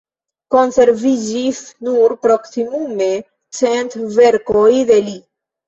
[0.53, 3.11] Konserviĝis nur proksimume
[3.61, 5.19] cent verkoj de li.